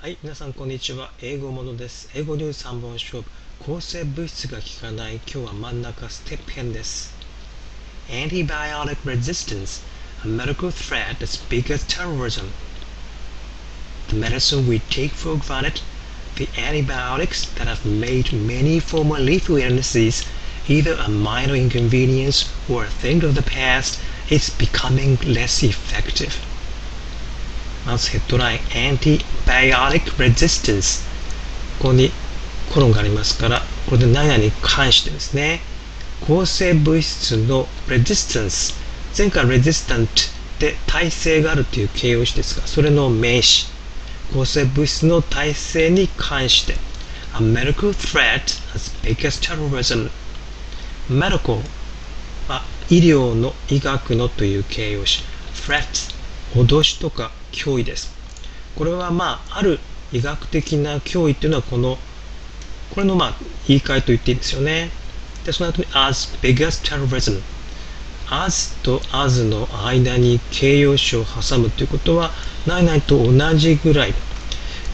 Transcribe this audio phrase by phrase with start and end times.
[0.00, 1.10] はい、皆さんこんにちは。
[1.20, 2.08] 英語ものです。
[2.14, 3.30] 英語ニュース3本勝負。
[3.58, 5.16] 抗生物質が効かない。
[5.16, 7.12] 今日は真ん中ステップ編です。
[8.08, 9.82] Antibiotic resistance,
[10.24, 12.52] a medical threat as big as terrorism.
[14.08, 15.80] The medicine we take for granted,
[16.36, 20.24] the antibiotics that have made many former lethal illnesses
[20.68, 24.00] either a minor inconvenience or a thing of the past,
[24.30, 26.44] is becoming less effective.
[27.85, 31.03] まずヘッドライン Antibiotic Resistance
[31.79, 32.11] ここに
[32.71, 35.61] コロンがありますからこれで何々に関してですね。
[36.27, 38.75] 抗生物質の Resistance
[39.17, 40.07] 前回 Resistant
[40.59, 43.67] で耐性があるという形容詞ですがそれの名詞。
[44.31, 46.75] 抗生物質の耐性に関して。
[47.33, 48.41] A medical threat
[48.75, 50.09] as big as terrorism
[51.09, 51.61] Medical
[52.47, 55.23] は医療の医学のという形容詞。
[55.55, 56.13] Threat
[56.53, 58.13] 脅しとか脅威です。
[58.75, 59.79] これはまあ、ある
[60.11, 61.97] 医学的な脅威っていうのはこの、
[62.93, 63.35] これのまあ、
[63.67, 64.91] 言い換えと言っていいですよね。
[65.45, 67.41] で、その後に as big as terrorism。
[68.29, 72.31] as と as の間に形容詞を挟むということは、
[72.65, 74.13] 何々と同じぐらい、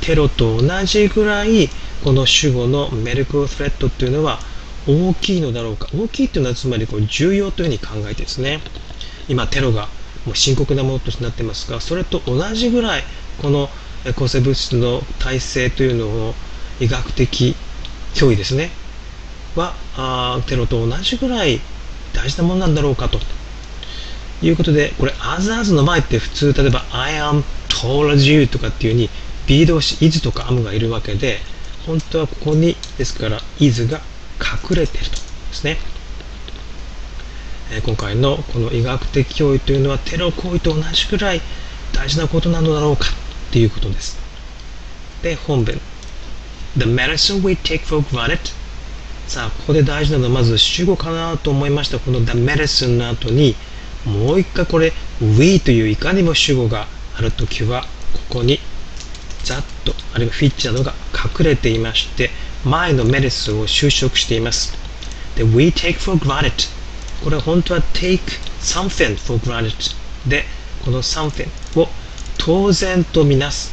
[0.00, 1.68] テロと同じぐらい、
[2.02, 4.38] この主語のメルクルスレットっていうのは
[4.86, 5.88] 大きいのだろうか。
[5.94, 8.60] 大きいというのはつまりこう重要というふうに考えてですね。
[9.26, 9.88] 今テロが
[10.24, 13.02] もう深刻なものとしてなってますがそれと同じぐらい
[13.38, 13.68] この
[14.16, 16.34] 抗生物質の耐性というのを
[16.80, 17.56] 医学的
[18.14, 18.70] 脅威ですね。
[19.54, 21.60] はあテロと同じぐらい
[22.12, 23.18] 大事なものなんだろうかと。
[24.42, 29.08] いうことでこれ as as の前って普通例えば I am tall as you とかっていううに
[29.46, 31.38] B 動詞 is とか am がいるわけで
[31.86, 34.02] 本当はここにですから is が
[34.40, 35.16] 隠れてると。
[35.16, 35.22] で
[35.52, 35.93] すね。
[37.70, 41.40] え今回のこの医学的脅威というのはテロ行為と同じくらい
[41.92, 43.06] 大事なことなのだろうか
[43.52, 44.18] ということです。
[45.22, 45.80] で、本文。
[46.76, 48.38] The medicine we take for granted
[49.26, 51.98] さあ、ここで大事なのはまず主語かなと思いました。
[51.98, 53.54] この The medicine の後に
[54.04, 58.58] もう一回これ We といういかにも主語があるときはここに
[59.44, 62.30] ざっとあるいはフィッチなどが隠れていまして
[62.64, 64.74] 前のメディスを修飾しています。
[65.36, 66.73] で、We take for granted
[67.24, 68.20] これ本当は take
[68.60, 69.96] something for granted
[70.28, 70.44] で、
[70.84, 71.48] この something
[71.80, 71.88] を
[72.36, 73.72] 当然とみなす、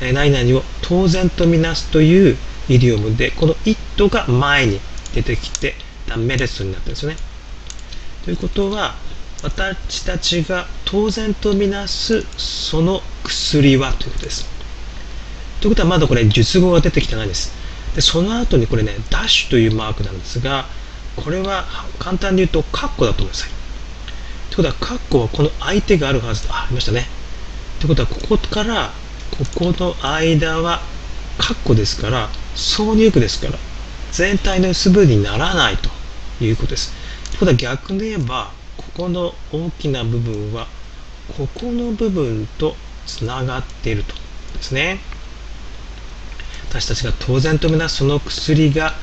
[0.00, 2.36] えー、何々を当然とみなすという
[2.68, 4.80] イディオムで、この it が前に
[5.14, 5.76] 出てきて、
[6.08, 7.16] the medicine になってるんですよね。
[8.24, 8.96] ということは、
[9.44, 14.46] 私たちが当然とみなすその薬はということです。
[15.60, 17.52] ということはまだこれ述語が出てきてないんです。
[17.94, 20.66] で、その後にこれね、ダッシュというマークなんですが、
[21.16, 21.66] これは
[21.98, 23.48] 簡単に言うと、カッコだと思います。
[24.50, 27.06] ということは、カッコはこの相手があるはずあ、ありましたね。
[27.78, 28.92] ということは、ここから、
[29.30, 30.82] ここの間は、
[31.38, 33.58] カッコですから、挿入句ですから、
[34.10, 35.90] 全体の結ぶにならないと
[36.44, 36.92] いうことです。
[37.30, 40.68] ということは、逆に言えば、ここの大きな部分は、
[41.28, 44.14] ここの部分とつながっていると
[44.54, 45.00] ですね。
[46.68, 48.94] 私たちが当然とみなすその薬が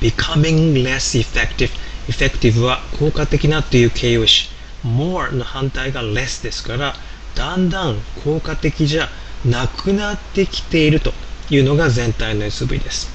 [0.00, 1.70] becoming less effective
[2.08, 4.48] effective は効果的なという形容詞。
[4.84, 6.94] more の反対が less ですから
[7.34, 9.08] だんだん効果的じゃ
[9.44, 11.12] なくなってきていると
[11.50, 13.08] いうのが全体の SV です。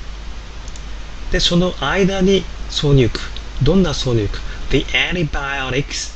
[1.32, 3.20] でその間に挿入句。
[3.64, 6.14] どんな挿入句？The antibiotics、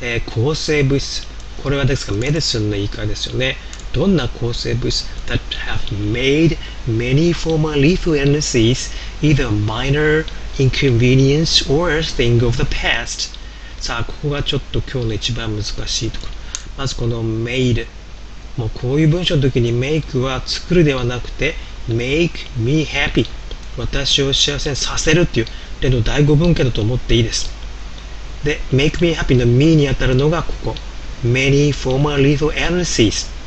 [0.00, 1.26] えー、抗生物質。
[1.62, 2.12] これはですか？
[2.12, 3.56] らメディスンの言い換えですよね。
[3.92, 5.80] どんな抗生物質 that have
[6.12, 6.56] made
[6.86, 10.24] many former lethal illnesses either minor
[10.58, 13.36] inconvenience or a thing of the past
[13.80, 16.32] さあここがちょっと今日の一番難しいところ
[16.78, 17.86] まずこの made
[18.56, 21.54] もうこういう文章の時に make は作るではなくて
[21.88, 23.26] make me happy
[23.76, 25.46] 私を幸せにさせるっていう
[25.80, 27.50] 例の第五文型だと思っていいです
[28.44, 30.74] で make me happy の me に当たるのがここ
[31.24, 33.39] many former lethal illnesses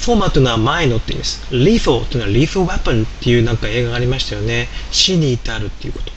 [0.00, 1.46] フォーマットというのは前のって意味です。
[1.54, 4.68] lethal というのは lethal weapon っていうなんか映画がありましたよね。
[4.90, 6.12] 死に至るっていうこと。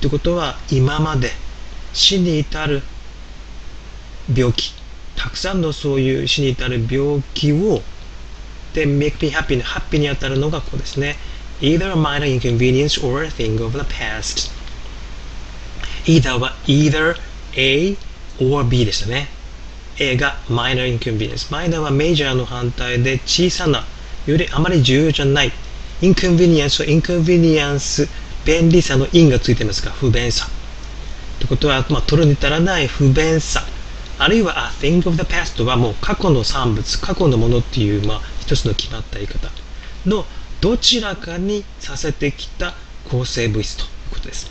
[0.00, 1.30] ということは今まで
[1.92, 2.82] 死に至る
[4.34, 4.74] 病気、
[5.14, 7.82] たくさんのそういう死に至る病気を
[8.72, 11.14] で make me happy の happy に当たるのがここですね。
[11.60, 14.50] either a minor inconvenience or a thing of the past.
[16.06, 17.14] either は either
[17.56, 17.96] A
[18.40, 19.28] or B でしたね。
[19.98, 21.48] A が minor inconvenience。
[21.50, 23.84] minor は major の反対で小さな、
[24.26, 25.52] よりあまり重要じゃない。
[26.00, 28.08] inconvenience は inconvenience、
[28.44, 30.48] 便利さの in がついてますから、不便さ。
[31.38, 33.64] ということは、まあ、取るに足らない不便さ。
[34.18, 39.50] あるいは a thing of the past はもう過去の産物、過去のものっていう、まあ、一つの決まった言い方
[40.06, 40.26] の
[40.60, 42.74] どちらかにさせてきた
[43.10, 44.50] 抗生物質ということです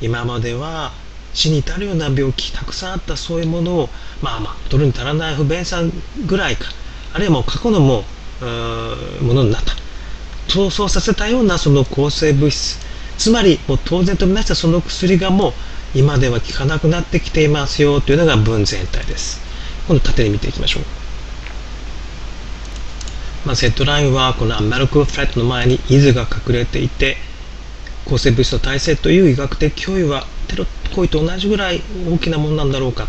[0.00, 0.92] 今までは
[1.32, 3.88] 死に至るような病気たくさんあったそういうものを
[4.22, 5.82] まあまあ取るに足らない不便さ
[6.26, 6.66] ぐらいか。
[7.12, 8.04] あるいはもう過去のも
[8.40, 9.74] うものになった。
[10.48, 12.78] 逃走させたようなその抗生物質。
[13.18, 15.52] つまりもう当然とみなしたその薬がもう
[15.94, 19.40] 今では効かなくなってきていますよというのが文全体です。
[19.86, 20.82] 今度縦に見ていきましょう。
[23.44, 27.16] まあ、セットラインはこのアメリカフレットの前にイズが隠れていて
[28.04, 31.80] 抗生物質の耐性という医学的脅威はテロ行為と同じぐらい
[32.10, 33.06] 大きなものなんだろうか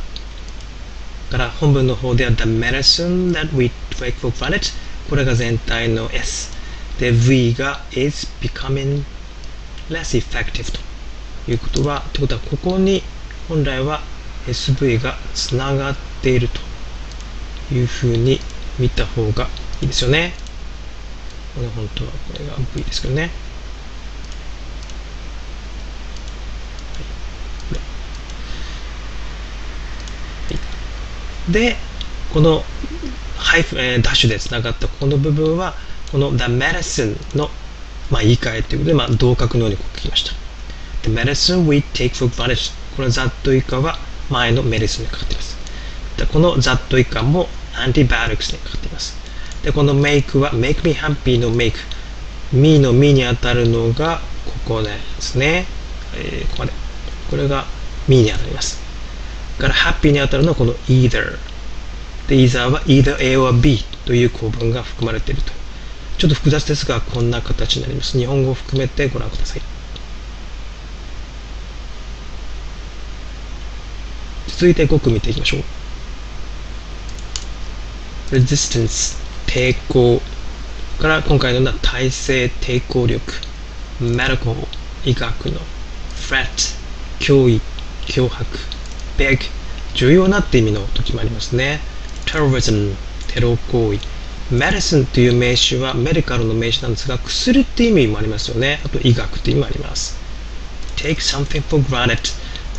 [1.32, 4.72] から本文の方では The medicine that we take for granted
[5.10, 6.52] これが全体の S
[7.00, 9.04] で V が is becoming
[9.90, 13.02] less effective ということはということはここに
[13.48, 14.02] 本来は
[14.46, 18.40] SV がつながっているというふうに
[18.78, 19.48] 見た方が
[19.82, 20.34] いいですよね。
[21.56, 23.41] これ本当はこれが V ですけどね。
[31.50, 31.76] で、
[32.34, 32.64] この
[33.38, 35.74] ハイフ、えー、ダッシュでつながったこの部分は、
[36.12, 37.50] この The Medicine の、
[38.10, 40.42] まあ、言い換えということで、まあ、同格のように書きました。
[41.04, 43.98] The medicine we take for granted このざっと以下は
[44.30, 45.58] 前のメディスにかかっています。
[46.18, 49.18] でこのざっと以下もアンティバイオティクスにかかっています。
[49.64, 51.74] で、この make は make me happy の make。
[52.54, 54.90] me の me に当たるのがここで
[55.20, 55.66] すね。
[56.16, 56.70] えー、これ。
[57.30, 57.66] これが
[58.08, 58.91] me に当たります。
[59.60, 61.38] から happy に当たるのはこの either。
[62.28, 65.52] で、either は either A or B という構文が含まれていると。
[66.18, 68.18] ちょっと複雑ですが、こんな形になります。
[68.18, 69.62] 日本語を含めてご覧ください。
[74.48, 75.64] 続いて5句見ていきましょう。
[78.32, 80.22] resistance 抵抗
[81.00, 83.34] から今回のような耐性抵抗力
[84.00, 84.68] medical
[85.04, 85.60] 医学の
[86.16, 86.48] threat
[87.20, 87.60] 脅威
[88.06, 88.46] 脅迫
[89.18, 89.40] beg.
[89.94, 91.80] 重要なって意味の時もありますね。
[92.26, 92.96] Terrorism.
[93.28, 94.00] テロ行為。
[94.56, 98.82] Medicine という名詞はメディカルの名詞なんですが薬って意味もありますよね。
[98.86, 100.18] あと医学って意味もあります。
[100.98, 102.20] Take something for granted.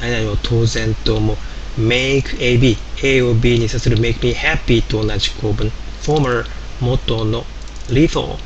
[0.00, 1.36] 何々を当然と思う。
[1.80, 2.76] Make A B.
[3.02, 5.72] A を B にさせる make me happy と同じ構文。
[6.02, 6.44] Former
[6.80, 7.46] 元の。
[7.88, 8.36] Lethal.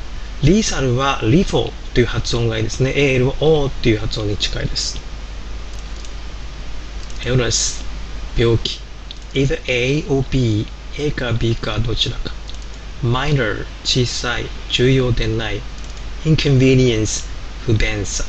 [0.43, 2.93] リーサルは lethal という発音がいいですね。
[2.95, 5.06] AL は O という発音に近いです。
[7.27, 7.83] Illness
[8.37, 8.79] 病気
[9.33, 10.65] either A or B
[10.97, 12.33] A か B かどちらか
[13.03, 15.61] minor 小さい重要でない
[16.23, 17.25] inconvenience
[17.65, 18.23] 不便さ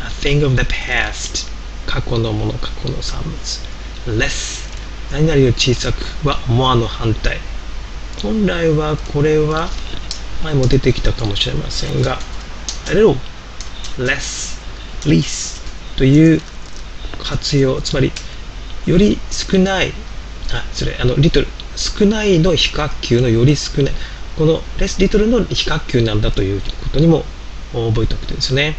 [0.00, 1.46] a thing of the past
[1.86, 4.68] 過去のもの過去の産物 less
[5.12, 7.38] 何々を小さくは more の反対
[8.20, 9.68] 本来はこれは
[10.42, 12.18] 前も出てきたかもしれませんが
[12.88, 13.16] a little,
[13.98, 14.58] less,
[15.08, 15.62] least
[15.96, 16.40] という
[17.24, 18.12] 活用つまり
[18.86, 19.92] より少ない
[20.52, 23.92] あそれあの little 少ないの非角球のより少ない
[24.36, 27.24] この less little の非角球なんだということにも
[27.72, 28.76] 覚えておくとですね。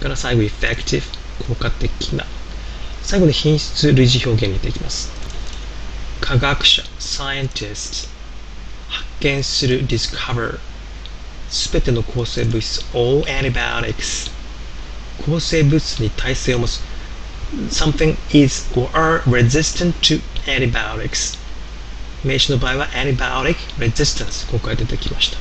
[0.00, 1.02] から最後 effective
[1.46, 2.26] 効果的な。
[3.02, 5.10] 最後に品質類似表現見ていきます。
[6.20, 8.08] 科学者 scientist
[8.88, 10.58] 発見する discover
[11.48, 14.30] すべての抗生物質 all antibiotics
[15.24, 16.93] 抗生物質に耐性を持つ。
[17.70, 21.38] Something is or are resistant to antibiotics
[22.24, 25.38] 名詞の場合は antibiotic resistance 今回出てきました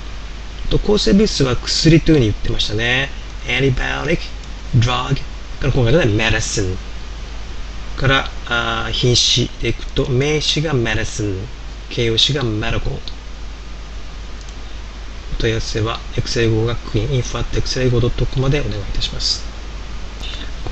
[0.70, 3.10] と抗生物質は薬というふうに言ってましたね
[3.48, 4.20] antibiotic
[4.77, 5.15] drug
[5.60, 6.75] から今回のは medicine
[7.98, 11.46] からあ品詞でいくと名詞が medicine
[11.89, 13.00] 形容詞が medical
[15.43, 19.52] 問い合わせは、エクセル語学院 info.excelgo.com までお願いいたします。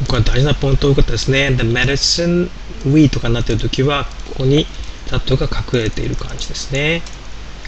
[0.02, 1.56] ここは大事なポイント多かったですね。
[1.56, 2.50] The medicine
[2.92, 4.66] we とかになっているときは、ここに
[5.08, 7.04] タットが隠れている感じですね。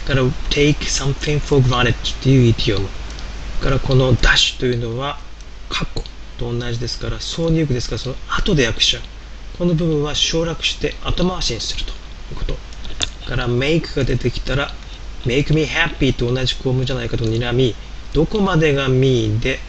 [0.04, 2.88] から take something for granted というイディオム。
[3.60, 5.18] からこの dash というのは
[5.68, 6.02] 過去
[6.36, 9.02] と同じですから、挿入句ですから、その後で訳しちゃう。
[9.56, 11.94] この部分は省略して後回しにするとい
[12.32, 12.56] うこと。
[13.28, 14.70] から make が出てきたら
[15.24, 17.76] make me happy と同じ項目じゃないかと睨み、
[18.12, 19.60] どこまでが me で、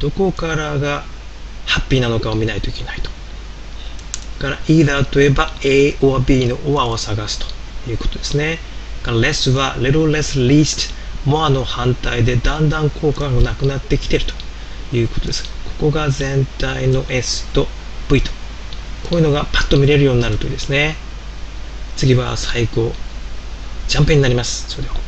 [0.00, 1.04] どこからが
[1.66, 3.10] ハッピーなのかを見ないといけないと。
[4.40, 8.58] だから either といえば A or B の or を探すということですね。
[9.02, 10.92] から less は little less least
[11.26, 15.44] more の反対でだんだん効果がなくなってきているということです。
[15.64, 17.68] ここが全体の S と
[18.10, 18.30] V と。
[19.08, 20.96] こういうのがパッと見れるようになるといいですね。
[21.96, 22.92] 次は最後、
[23.88, 24.68] ジャンプになります。
[24.68, 24.99] それでは。